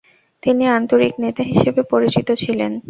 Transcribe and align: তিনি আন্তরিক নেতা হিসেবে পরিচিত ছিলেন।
তিনি 0.43 0.63
আন্তরিক 0.77 1.13
নেতা 1.23 1.43
হিসেবে 1.51 1.81
পরিচিত 1.91 2.27
ছিলেন। 2.43 2.71